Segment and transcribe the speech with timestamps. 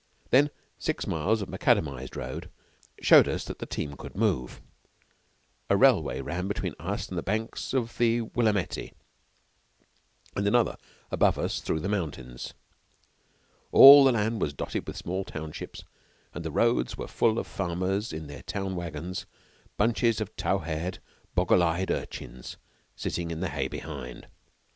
[0.31, 0.49] Then
[0.79, 2.49] six miles of macadamized road
[3.01, 4.59] showed us that the team could move.
[5.69, 8.95] A railway ran between us and the banks of the Willamette,
[10.35, 10.77] and another
[11.11, 12.55] above us through the mountains.
[13.71, 15.83] All the land was dotted with small townships,
[16.33, 19.27] and the roads were full of farmers in their town wagons,
[19.77, 20.97] bunches of tow haired,
[21.35, 22.57] boggle eyed urchins
[22.95, 24.25] sitting in the hay behind.